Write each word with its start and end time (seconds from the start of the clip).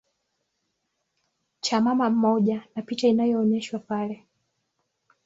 cha 1.61 1.81
mama 1.81 2.09
mmoja 2.09 2.63
na 2.75 2.81
picha 2.81 3.07
inaonyeshwa 3.07 3.79
pale 3.79 4.23